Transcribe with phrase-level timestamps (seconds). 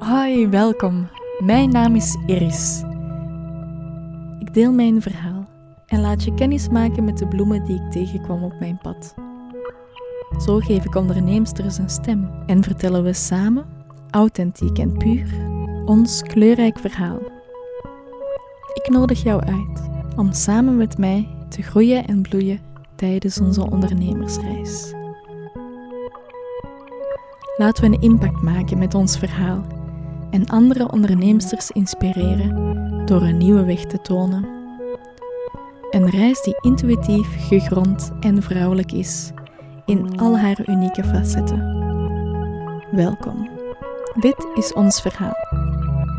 [0.00, 1.08] Hoi, welkom.
[1.38, 2.82] Mijn naam is Iris.
[4.38, 5.48] Ik deel mijn verhaal
[5.86, 9.14] en laat je kennis maken met de bloemen die ik tegenkwam op mijn pad.
[10.44, 13.66] Zo geef ik onderneemsters een stem en vertellen we samen,
[14.10, 15.26] authentiek en puur,
[15.84, 17.18] ons kleurrijk verhaal.
[18.72, 22.60] Ik nodig jou uit om samen met mij te groeien en bloeien
[22.94, 24.94] tijdens onze ondernemersreis.
[27.56, 29.78] Laten we een impact maken met ons verhaal
[30.30, 32.70] en andere onderneemsters inspireren
[33.06, 34.48] door een nieuwe weg te tonen.
[35.90, 39.32] Een reis die intuïtief, gegrond en vrouwelijk is
[39.84, 41.78] in al haar unieke facetten.
[42.90, 43.48] Welkom.
[44.20, 45.36] Dit is ons verhaal.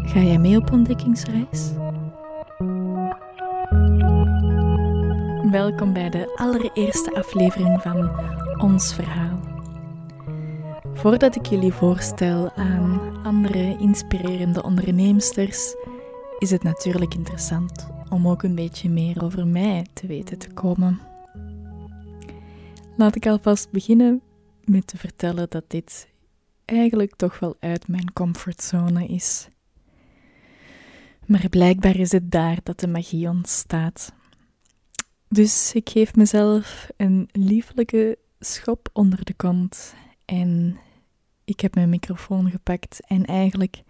[0.03, 1.71] Ga jij mee op ontdekkingsreis?
[5.51, 8.11] Welkom bij de allereerste aflevering van
[8.57, 9.50] Ons Verhaal.
[11.01, 15.75] Voordat ik jullie voorstel aan andere inspirerende onderneemsters,
[16.39, 20.99] is het natuurlijk interessant om ook een beetje meer over mij te weten te komen.
[22.97, 24.21] Laat ik alvast beginnen
[24.63, 26.07] met te vertellen dat dit
[26.65, 29.47] eigenlijk toch wel uit mijn comfortzone is.
[31.25, 34.13] Maar blijkbaar is het daar dat de magie ontstaat.
[35.27, 39.93] Dus ik geef mezelf een lieflijke schop onder de kont
[40.25, 40.79] en
[41.45, 43.83] ik heb mijn microfoon gepakt en eigenlijk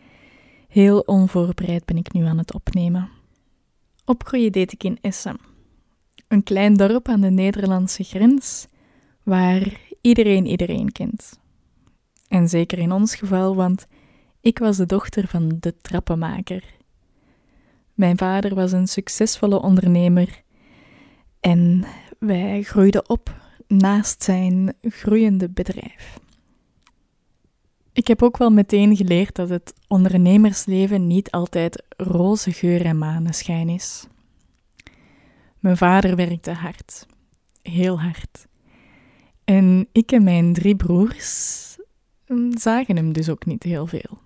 [0.68, 3.10] heel onvoorbereid ben ik nu aan het opnemen.
[4.06, 5.38] Opgroeien deed ik in Essen,
[6.28, 8.68] een klein dorp aan de Nederlandse grens
[9.24, 11.40] waar iedereen iedereen kent.
[12.28, 13.88] En zeker in ons geval, want
[14.42, 16.64] ik was de dochter van de trappenmaker.
[17.94, 20.42] Mijn vader was een succesvolle ondernemer
[21.40, 21.86] en
[22.20, 23.36] wij groeiden op
[23.68, 26.20] naast zijn groeiende bedrijf.
[27.94, 33.70] Ik heb ook wel meteen geleerd dat het ondernemersleven niet altijd roze geur en maneschijn
[33.70, 34.08] is.
[35.60, 37.06] Mijn vader werkte hard,
[37.62, 38.48] heel hard.
[39.44, 41.78] En ik en mijn drie broers
[42.28, 44.20] mm, zagen hem dus ook niet heel veel.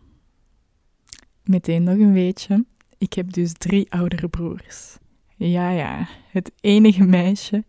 [1.43, 2.65] Meteen nog een weetje.
[2.97, 4.97] Ik heb dus drie oudere broers.
[5.35, 7.63] Ja, ja, het enige meisje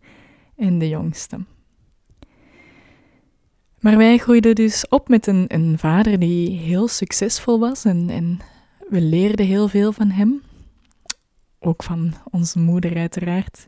[0.55, 1.45] en de jongste.
[3.87, 8.39] Maar wij groeiden dus op met een, een vader die heel succesvol was en, en
[8.89, 10.41] we leerden heel veel van hem.
[11.59, 13.67] Ook van onze moeder uiteraard.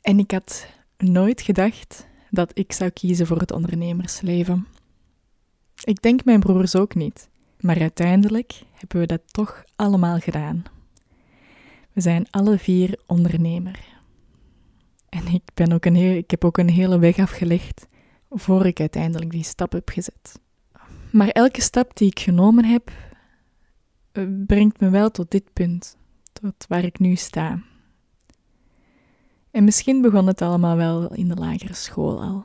[0.00, 0.66] En ik had
[0.96, 4.66] nooit gedacht dat ik zou kiezen voor het ondernemersleven.
[5.82, 7.28] Ik denk mijn broers ook niet.
[7.60, 10.62] Maar uiteindelijk hebben we dat toch allemaal gedaan.
[11.92, 13.84] We zijn alle vier ondernemer.
[15.08, 17.86] En ik, ben ook een heel, ik heb ook een hele weg afgelegd
[18.34, 20.40] voor ik uiteindelijk die stap heb gezet.
[21.10, 22.90] Maar elke stap die ik genomen heb,
[24.12, 25.96] eh, brengt me wel tot dit punt,
[26.32, 27.62] tot waar ik nu sta.
[29.50, 32.44] En misschien begon het allemaal wel in de lagere school al,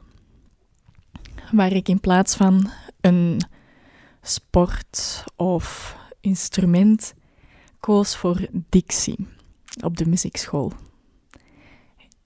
[1.51, 2.69] waar ik in plaats van
[3.01, 3.41] een
[4.21, 7.13] sport of instrument
[7.79, 9.27] koos voor dictie
[9.83, 10.73] op de muziekschool.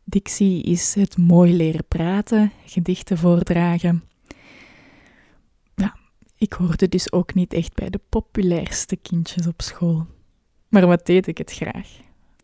[0.03, 4.03] Dictie is het mooi leren praten, gedichten voordragen.
[5.75, 5.96] Ja,
[6.38, 10.06] ik hoorde dus ook niet echt bij de populairste kindjes op school.
[10.69, 11.90] Maar wat deed ik het graag?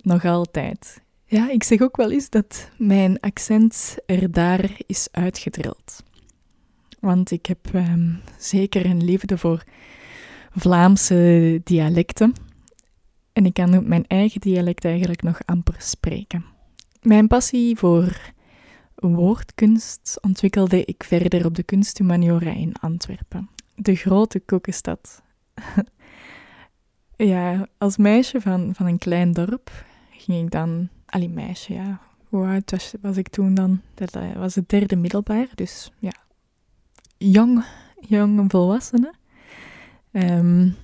[0.02, 1.02] Nog altijd.
[1.26, 6.04] Ja, ik zeg ook wel eens dat mijn accent er daar is uitgedrild.
[7.00, 9.64] Want ik heb ehm, zeker een liefde voor
[10.52, 12.34] Vlaamse dialecten.
[13.34, 16.46] En ik kan mijn eigen dialect eigenlijk nog amper spreken.
[17.02, 18.34] Mijn passie voor
[18.96, 25.22] woordkunst ontwikkelde ik verder op de Kunsthumaniora in Antwerpen, de grote kokenstad.
[27.16, 30.90] ja, als meisje van, van een klein dorp ging ik dan...
[31.06, 32.00] Allee, meisje, ja.
[32.28, 33.82] Hoe oud was, ik toen dan?
[33.94, 36.14] Dat was het derde middelbaar, dus ja.
[37.18, 37.66] Jong,
[38.00, 39.14] jong volwassene.
[40.12, 40.76] Um,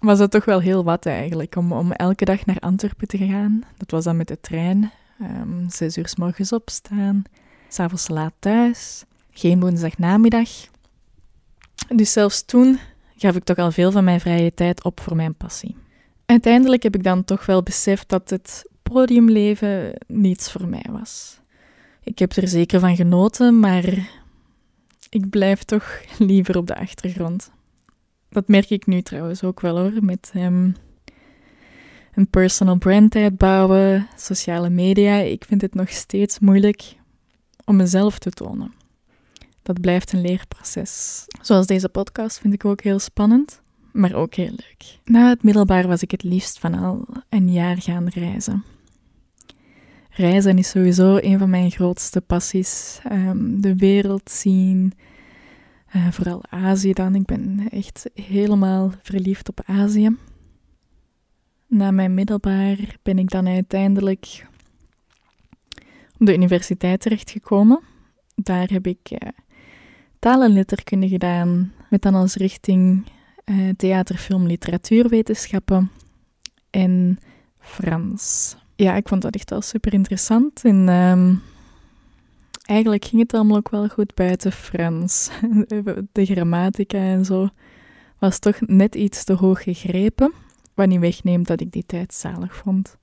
[0.00, 3.62] was dat toch wel heel wat eigenlijk, om, om elke dag naar Antwerpen te gaan.
[3.76, 7.22] Dat was dan met de trein Um, zes uur s morgens opstaan,
[7.68, 10.48] s'avonds laat thuis, geen woensdagnamiddag.
[11.88, 12.78] Dus zelfs toen
[13.16, 15.76] gaf ik toch al veel van mijn vrije tijd op voor mijn passie.
[16.26, 21.40] Uiteindelijk heb ik dan toch wel beseft dat het podiumleven niets voor mij was.
[22.02, 23.84] Ik heb er zeker van genoten, maar
[25.08, 27.50] ik blijf toch liever op de achtergrond.
[28.28, 30.76] Dat merk ik nu trouwens ook wel hoor, met um,
[32.16, 35.16] een personal brand uitbouwen, sociale media.
[35.16, 36.94] Ik vind het nog steeds moeilijk
[37.64, 38.72] om mezelf te tonen.
[39.62, 41.24] Dat blijft een leerproces.
[41.40, 43.60] Zoals deze podcast vind ik ook heel spannend.
[43.92, 44.98] maar ook heel leuk.
[45.04, 48.64] Na het middelbaar was ik het liefst van al een jaar gaan reizen.
[50.10, 53.00] Reizen is sowieso een van mijn grootste passies.
[53.04, 54.92] Ehm, de wereld zien,
[55.96, 57.14] uh, vooral Azië dan.
[57.14, 60.16] Ik ben echt helemaal verliefd op Azië.
[61.66, 64.46] Na mijn middelbaar ben ik dan uiteindelijk
[66.18, 67.80] op de universiteit terechtgekomen.
[68.34, 73.06] Daar heb ik uh, gedaan, met dan als richting
[73.44, 75.90] uh, theater, film, literatuurwetenschappen
[76.70, 77.18] en
[77.58, 78.56] Frans.
[78.76, 80.64] Ja, ik vond dat echt wel super interessant.
[80.64, 81.42] En um,
[82.64, 85.30] eigenlijk ging het allemaal ook wel goed buiten Frans.
[86.12, 87.48] De grammatica en zo
[88.18, 90.32] was toch net iets te hoog gegrepen.
[90.76, 92.96] Wat niet wegneemt dat ik die tijd zalig vond.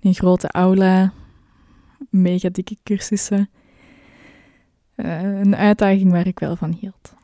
[0.00, 1.12] Een grote aula,
[2.10, 3.48] mega dikke cursussen.
[4.96, 7.14] Uh, een uitdaging waar ik wel van hield.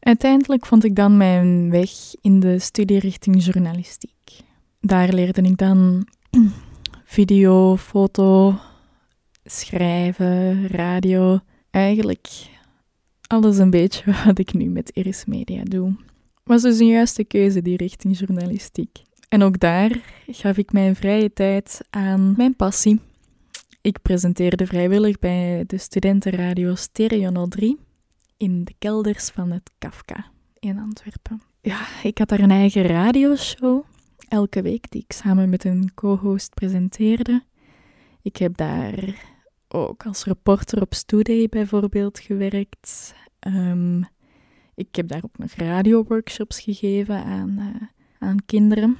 [0.00, 1.90] Uiteindelijk vond ik dan mijn weg
[2.20, 4.40] in de studierichting journalistiek.
[4.80, 6.06] Daar leerde ik dan
[7.16, 8.58] video, foto,
[9.44, 11.40] schrijven, radio.
[11.70, 12.28] Eigenlijk
[13.26, 15.96] alles een beetje wat ik nu met Iris Media doe.
[16.44, 19.02] Was dus een juiste keuze, die richting journalistiek.
[19.28, 23.00] En ook daar gaf ik mijn vrije tijd aan mijn passie.
[23.80, 27.78] Ik presenteerde vrijwillig bij de studentenradio Stereo 03
[28.36, 30.24] in de kelders van het Kafka
[30.58, 31.42] in Antwerpen.
[31.60, 33.84] Ja, ik had daar een eigen radioshow
[34.28, 37.42] elke week die ik samen met een co-host presenteerde.
[38.22, 39.22] Ik heb daar
[39.68, 43.14] ook als reporter op Studay bijvoorbeeld gewerkt.
[43.46, 44.06] Um,
[44.74, 47.88] ik heb daar ook nog radioworkshops gegeven aan, uh,
[48.18, 48.98] aan kinderen.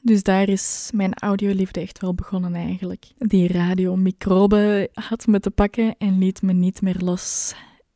[0.00, 3.04] Dus daar is mijn audioliefde echt wel begonnen eigenlijk.
[3.18, 7.54] Die radiomicrobe had me te pakken en liet me niet meer los.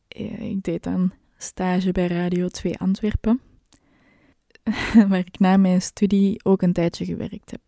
[0.09, 3.41] Eh, ik deed dan stage bij Radio 2 Antwerpen,
[5.09, 7.61] waar ik na mijn studie ook een tijdje gewerkt heb.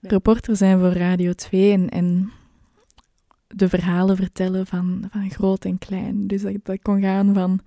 [0.00, 2.32] Reporter zijn voor Radio 2 en, en
[3.48, 6.26] de verhalen vertellen van, van groot en klein.
[6.26, 7.60] Dus dat, dat kon gaan van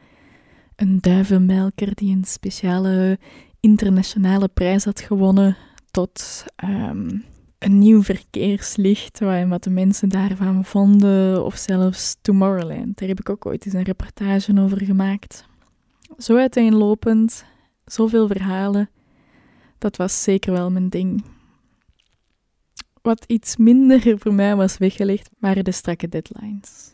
[0.76, 3.20] een duivenmelker die een speciale
[3.60, 5.58] internationale prijs had gewonnen,
[5.92, 7.24] tot um,
[7.58, 12.98] een nieuw verkeerslicht, wat de mensen daarvan vonden, of zelfs Tomorrowland.
[12.98, 15.46] Daar heb ik ook ooit eens een reportage over gemaakt.
[16.18, 17.46] Zo uiteenlopend,
[17.86, 18.90] zoveel verhalen,
[19.78, 21.24] dat was zeker wel mijn ding.
[23.02, 26.92] Wat iets minder voor mij was weggelegd, waren de strakke deadlines.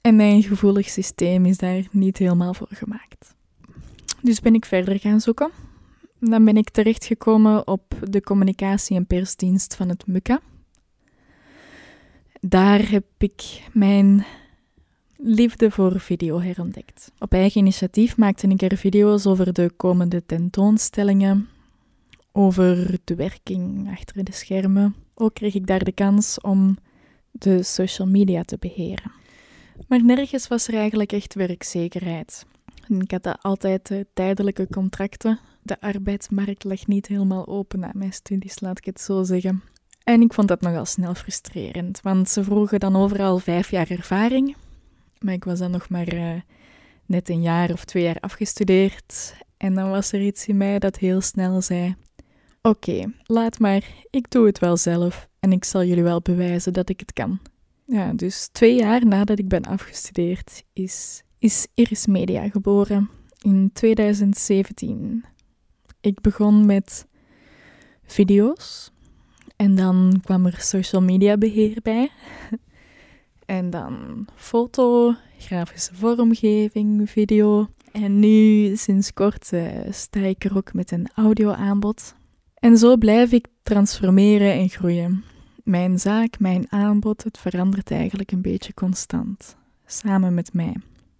[0.00, 3.34] En mijn gevoelig systeem is daar niet helemaal voor gemaakt.
[4.22, 5.50] Dus ben ik verder gaan zoeken
[6.18, 10.40] dan ben ik terechtgekomen op de communicatie- en persdienst van het MUCA.
[12.40, 14.24] Daar heb ik mijn
[15.16, 17.12] liefde voor video herontdekt.
[17.18, 21.48] Op eigen initiatief maakte ik er video's over de komende tentoonstellingen,
[22.36, 24.94] over de werking achter de schermen.
[25.14, 26.76] Ook kreeg ik daar de kans om
[27.30, 29.12] de social media te beheren.
[29.88, 32.46] Maar nergens was er eigenlijk echt werkzekerheid.
[32.98, 38.60] Ik had altijd uh, tijdelijke contracten de arbeidsmarkt lag niet helemaal open na mijn studies,
[38.60, 39.62] laat ik het zo zeggen.
[40.04, 44.56] En ik vond dat nogal snel frustrerend, want ze vroegen dan overal vijf jaar ervaring.
[45.18, 46.32] Maar ik was dan nog maar uh,
[47.06, 49.34] net een jaar of twee jaar afgestudeerd.
[49.56, 51.94] En dan was er iets in mij dat heel snel zei:
[52.66, 56.88] Oké, laat maar, ik doe het wel zelf en ik zal jullie wel bewijzen dat
[56.88, 57.38] ik het kan.
[57.84, 65.24] Ja, dus twee jaar nadat ik ben afgestudeerd is, is Iris Media geboren in 2017.
[66.00, 67.06] Ik begon met
[68.04, 68.90] video's
[69.56, 72.10] en dan kwam er social media beheer bij.
[73.58, 77.68] en dan foto, grafische vormgeving, video.
[77.92, 82.14] En nu, sinds kort, uh, sta ik er ook met een audioaanbod.
[82.66, 85.24] En zo blijf ik transformeren en groeien.
[85.64, 89.56] Mijn zaak, mijn aanbod, het verandert eigenlijk een beetje constant.
[89.84, 90.76] Samen met mij.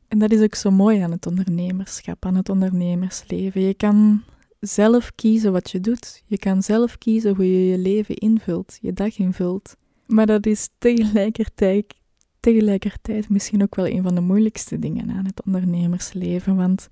[0.09, 3.61] En dat is ook zo mooi aan het ondernemerschap, aan het ondernemersleven.
[3.61, 4.23] Je kan
[4.61, 6.23] zelf kiezen wat je doet.
[6.27, 9.77] Je kan zelf kiezen hoe je je leven invult, je dag invult.
[10.07, 11.95] Maar dat is tegelijkertijd,
[12.41, 16.89] tegelijkertijd misschien ook wel een van de moeilijkste dingen aan het ondernemersleven, want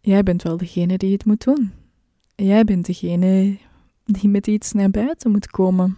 [0.00, 1.77] jij bent wel degene die het moet doen.
[2.42, 3.58] Jij bent degene
[4.04, 5.96] die met iets naar buiten moet komen.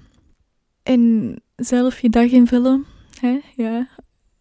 [0.82, 2.84] En zelf je dag invullen,
[3.20, 3.38] hè?
[3.56, 3.88] ja.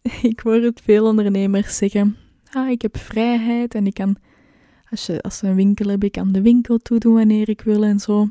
[0.22, 2.16] Ik hoor het veel ondernemers zeggen.
[2.50, 4.16] Ah, ik heb vrijheid en ik kan
[4.90, 7.84] als, je, als we een winkel hebben, ik kan de winkel toedoen wanneer ik wil
[7.84, 8.28] en zo.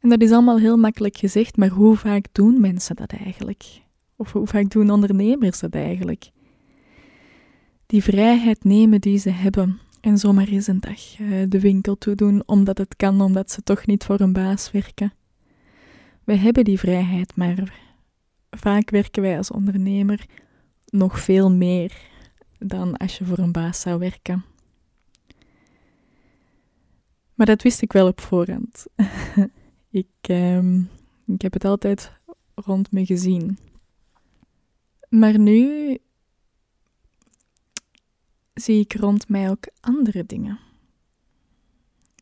[0.00, 3.64] En dat is allemaal heel makkelijk gezegd, maar hoe vaak doen mensen dat eigenlijk?
[4.16, 6.30] Of hoe vaak doen ondernemers dat eigenlijk?
[7.86, 12.14] Die vrijheid nemen die ze hebben En zomaar eens een dag uh, de winkel toe
[12.14, 15.12] doen, omdat het kan, omdat ze toch niet voor een baas werken.
[16.24, 17.80] We hebben die vrijheid, maar
[18.50, 20.26] vaak werken wij als ondernemer
[20.86, 21.96] nog veel meer
[22.58, 24.44] dan als je voor een baas zou werken.
[27.34, 28.86] Maar dat wist ik wel op voorhand.
[29.90, 30.78] ik, uh,
[31.26, 32.12] ik heb het altijd
[32.54, 33.58] rond me gezien.
[35.08, 35.98] Maar nu
[38.54, 40.58] zie ik rond mij ook andere dingen.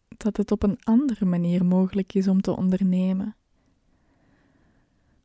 [0.09, 3.37] Dat het op een andere manier mogelijk is om te ondernemen.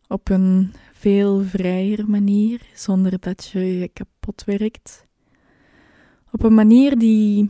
[0.07, 5.05] Op een veel vrijer manier, zonder dat je je kapot werkt.
[6.31, 7.49] Op een manier die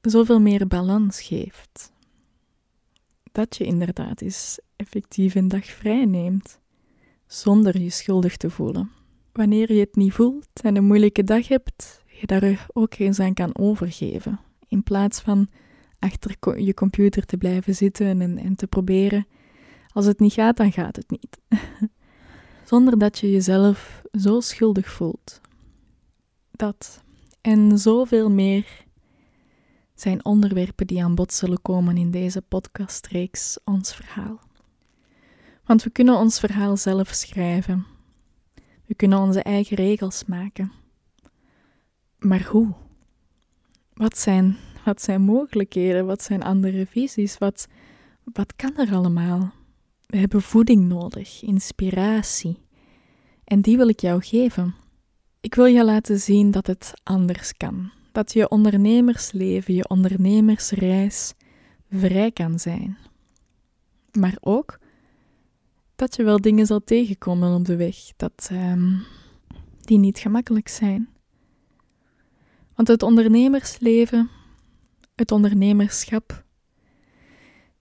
[0.00, 1.92] zoveel meer balans geeft.
[3.32, 6.60] Dat je inderdaad eens effectief een dag vrij neemt,
[7.26, 8.90] zonder je schuldig te voelen.
[9.32, 13.34] Wanneer je het niet voelt en een moeilijke dag hebt, je daar ook eens aan
[13.34, 14.40] kan overgeven.
[14.68, 15.48] In plaats van
[15.98, 19.26] achter je computer te blijven zitten en, en te proberen.
[19.92, 21.38] Als het niet gaat, dan gaat het niet.
[22.64, 25.40] Zonder dat je jezelf zo schuldig voelt.
[26.50, 27.02] Dat
[27.40, 28.86] en zoveel meer
[29.94, 34.40] zijn onderwerpen die aan bod zullen komen in deze podcastreeks Ons Verhaal.
[35.64, 37.86] Want we kunnen ons verhaal zelf schrijven.
[38.86, 40.72] We kunnen onze eigen regels maken.
[42.18, 42.74] Maar hoe?
[43.94, 46.06] Wat zijn, wat zijn mogelijkheden?
[46.06, 47.38] Wat zijn andere visies?
[47.38, 47.66] Wat,
[48.24, 49.52] wat kan er allemaal?
[50.06, 52.58] We hebben voeding nodig, inspiratie.
[53.44, 54.74] En die wil ik jou geven.
[55.40, 57.90] Ik wil je laten zien dat het anders kan.
[58.12, 61.34] Dat je ondernemersleven, je ondernemersreis
[61.90, 62.98] vrij kan zijn.
[64.12, 64.78] Maar ook
[65.94, 69.02] dat je wel dingen zal tegenkomen op de weg dat, um,
[69.80, 71.08] die niet gemakkelijk zijn.
[72.78, 74.30] Want het ondernemersleven,
[75.14, 76.44] het ondernemerschap,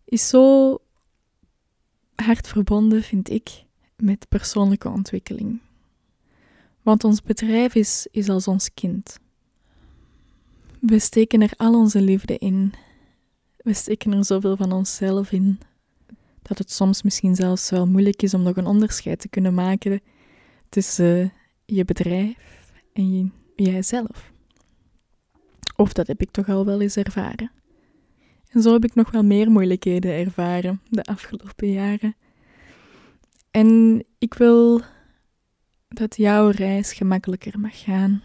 [0.05, 0.77] is zo
[2.15, 3.63] hard verbonden, vind ik,
[3.95, 5.59] met persoonlijke ontwikkeling.
[6.81, 9.19] Want ons bedrijf is, is als ons kind.
[10.79, 12.73] We steken er al onze liefde in.
[13.57, 15.59] We steken er zoveel van onszelf in
[16.41, 20.01] dat het soms misschien zelfs wel moeilijk is om nog een onderscheid te kunnen maken
[20.69, 21.33] tussen
[21.65, 24.35] je bedrijf en jijzelf.
[25.77, 27.51] Of dat heb ik toch al wel eens ervaren.
[28.49, 32.15] En zo heb ik nog wel meer moeilijkheden ervaren de afgelopen jaren.
[33.51, 34.81] En ik wil
[35.87, 38.23] dat jouw reis gemakkelijker mag gaan.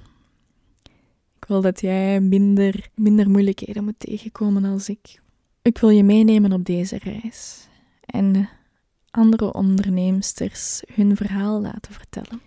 [1.37, 5.21] Ik wil dat jij minder, minder moeilijkheden moet tegenkomen als ik.
[5.63, 7.69] Ik wil je meenemen op deze reis
[8.01, 8.49] en
[9.11, 12.41] andere onderneemsters hun verhaal laten vertellen.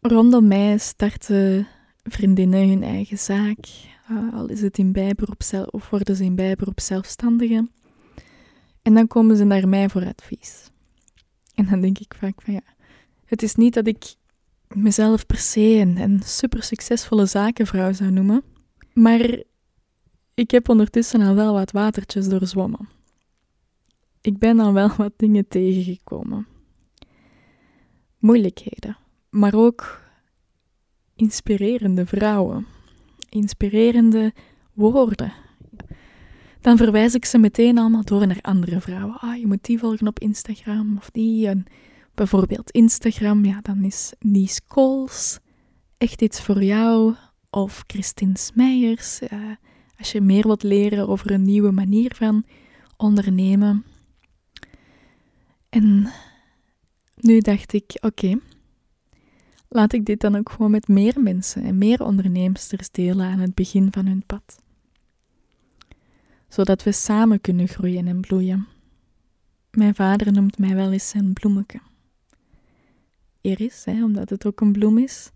[0.00, 1.68] Rondom mij starten
[2.02, 3.66] vriendinnen hun eigen zaak,
[4.10, 7.70] uh, al is het in bijberoep of worden ze in bijberoep zelfstandigen.
[8.82, 10.70] En dan komen ze naar mij voor advies.
[11.54, 12.62] En dan denk ik vaak van ja,
[13.24, 14.14] het is niet dat ik
[14.68, 18.42] mezelf per se een, een super succesvolle zakenvrouw zou noemen,
[18.92, 19.42] maar
[20.34, 22.88] ik heb ondertussen al wel wat watertjes doorzwommen.
[24.20, 26.46] Ik ben al wel wat dingen tegengekomen.
[28.18, 28.96] Moeilijkheden,
[29.30, 30.00] maar ook
[31.14, 32.66] inspirerende vrouwen,
[33.34, 34.32] inspirerende
[34.72, 35.32] woorden.
[36.60, 39.18] Dan verwijs ik ze meteen allemaal door naar andere vrouwen.
[39.20, 41.48] Ah, je moet die volgen op Instagram of die.
[41.48, 41.64] En
[42.14, 45.38] bijvoorbeeld Instagram, ja, dan is Nies Kools
[45.98, 47.14] echt iets voor jou.
[47.50, 49.50] Of Christine Smeijers, uh,
[49.98, 52.44] als je meer wilt leren over een nieuwe manier van
[52.96, 53.84] ondernemen.
[55.68, 56.10] En
[57.16, 58.38] nu dacht ik, oké,
[59.74, 63.54] laat ik dit dan ook gewoon met meer mensen en meer onderneemsters delen aan het
[63.54, 64.62] begin van hun pad.
[66.48, 68.66] Zodat we samen kunnen groeien en bloeien.
[69.70, 71.80] Mijn vader noemt mij wel eens zijn bloemetje.
[73.40, 75.30] Iris, hè, omdat het ook een bloem is.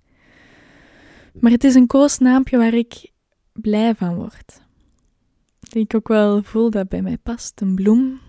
[1.40, 3.10] Maar het is een koosnaampje waar ik
[3.52, 4.62] blij van word.
[5.60, 7.60] Die ik ook wel voel dat bij mij past.
[7.60, 8.20] Een bloem.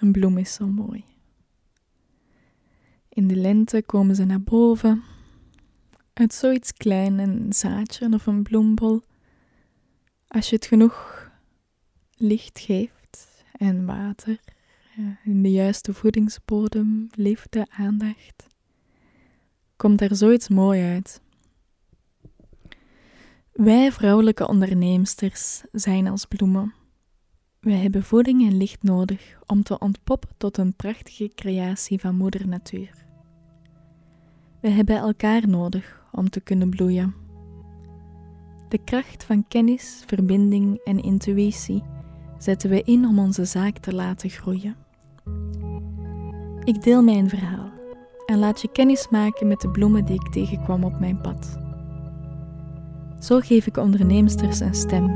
[0.00, 1.04] Een bloem is zo mooi.
[3.16, 5.02] In de lente komen ze naar boven.
[6.12, 9.02] Uit zoiets klein, een zaadje of een bloembol.
[10.28, 11.28] Als je het genoeg
[12.14, 14.40] licht geeft en water,
[15.24, 18.46] in de juiste voedingsbodem, liefde, aandacht,
[19.76, 21.20] komt er zoiets mooi uit.
[23.52, 26.74] Wij vrouwelijke onderneemsters zijn als bloemen.
[27.60, 32.48] Wij hebben voeding en licht nodig om te ontpoppen tot een prachtige creatie van Moeder
[32.48, 33.05] Natuur.
[34.66, 37.14] We hebben elkaar nodig om te kunnen bloeien.
[38.68, 41.82] De kracht van kennis, verbinding en intuïtie
[42.38, 44.76] zetten we in om onze zaak te laten groeien.
[46.64, 47.70] Ik deel mijn verhaal
[48.26, 51.58] en laat je kennis maken met de bloemen die ik tegenkwam op mijn pad.
[53.20, 55.08] Zo geef ik onderneemsters een stem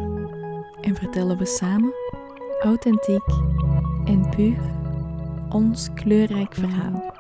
[0.81, 1.93] en vertellen we samen,
[2.63, 3.29] authentiek
[4.05, 4.61] en puur,
[5.49, 7.20] ons kleurrijk verhaal.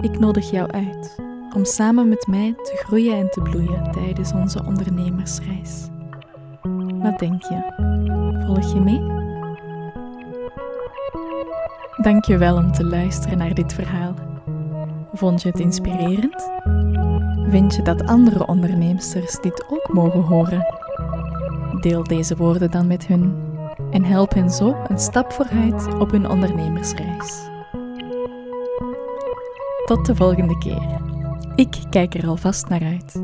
[0.00, 1.16] Ik nodig jou uit
[1.54, 5.88] om samen met mij te groeien en te bloeien tijdens onze ondernemersreis.
[7.02, 7.72] Wat denk je?
[8.46, 9.00] Volg je mee?
[12.02, 14.14] Dank je wel om te luisteren naar dit verhaal.
[15.12, 16.50] Vond je het inspirerend?
[17.48, 20.74] Vind je dat andere onderneemsters dit ook mogen horen?
[21.80, 23.34] Deel deze woorden dan met hun
[23.90, 27.54] en help hen zo een stap vooruit op hun ondernemersreis.
[29.86, 31.00] Tot de volgende keer.
[31.54, 33.14] Ik kijk er alvast naar uit.